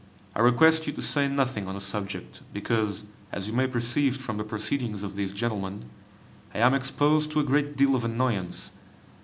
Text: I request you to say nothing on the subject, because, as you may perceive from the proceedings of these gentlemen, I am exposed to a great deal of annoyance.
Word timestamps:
I 0.33 0.39
request 0.39 0.87
you 0.87 0.93
to 0.93 1.01
say 1.03 1.27
nothing 1.27 1.67
on 1.67 1.75
the 1.75 1.79
subject, 1.79 2.41
because, 2.53 3.03
as 3.31 3.45
you 3.47 3.53
may 3.53 3.67
perceive 3.67 4.17
from 4.17 4.37
the 4.37 4.43
proceedings 4.43 5.03
of 5.03 5.15
these 5.15 5.31
gentlemen, 5.31 5.85
I 6.55 6.57
am 6.57 6.73
exposed 6.73 7.31
to 7.33 7.39
a 7.39 7.43
great 7.43 7.77
deal 7.77 7.93
of 7.95 8.03
annoyance. 8.03 8.71